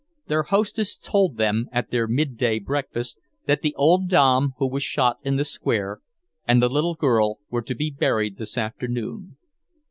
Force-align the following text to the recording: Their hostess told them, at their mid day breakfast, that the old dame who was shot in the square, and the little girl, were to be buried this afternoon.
Their 0.25 0.41
hostess 0.41 0.97
told 0.97 1.37
them, 1.37 1.67
at 1.71 1.91
their 1.91 2.07
mid 2.07 2.35
day 2.35 2.57
breakfast, 2.57 3.19
that 3.45 3.61
the 3.61 3.75
old 3.75 4.07
dame 4.09 4.53
who 4.57 4.67
was 4.67 4.81
shot 4.81 5.19
in 5.21 5.35
the 5.35 5.45
square, 5.45 5.99
and 6.47 6.59
the 6.59 6.69
little 6.69 6.95
girl, 6.95 7.37
were 7.51 7.61
to 7.61 7.75
be 7.75 7.91
buried 7.91 8.39
this 8.39 8.57
afternoon. 8.57 9.37